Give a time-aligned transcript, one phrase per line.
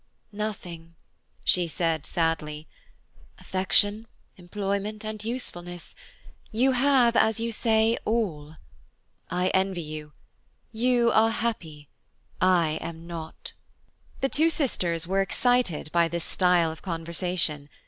[0.33, 0.95] "Nothing,"
[1.43, 2.67] she said sadly.
[3.37, 8.55] "Affection, employment, and usefulness–you have, as you say, all.
[9.29, 10.13] I envy you;
[10.71, 11.87] you are happy,
[12.41, 13.53] I am not."
[14.21, 17.69] The two sisters were excited by this style of conversation.